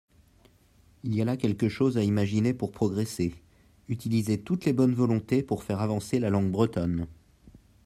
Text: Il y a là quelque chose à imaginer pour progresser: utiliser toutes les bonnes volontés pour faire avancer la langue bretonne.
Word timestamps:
Il 1.03 1.13
y 1.15 1.21
a 1.21 1.25
là 1.25 1.37
quelque 1.37 1.69
chose 1.69 1.95
à 1.95 2.03
imaginer 2.03 2.55
pour 2.55 2.71
progresser: 2.71 3.35
utiliser 3.87 4.41
toutes 4.41 4.65
les 4.65 4.73
bonnes 4.73 4.95
volontés 4.95 5.43
pour 5.43 5.63
faire 5.63 5.79
avancer 5.79 6.17
la 6.17 6.31
langue 6.31 6.49
bretonne. 6.49 7.05